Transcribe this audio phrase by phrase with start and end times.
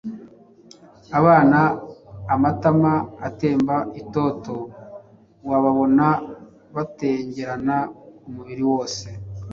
[1.19, 1.59] Abana
[2.33, 2.93] amatama
[3.27, 4.55] atemba itoto
[5.47, 6.07] wababona
[6.75, 7.75] batengerana
[8.27, 9.05] umubiri wose